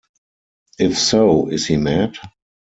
If 0.79 0.97
so, 0.97 1.49
is 1.49 1.67
he 1.67 1.77
mad? 1.77 2.17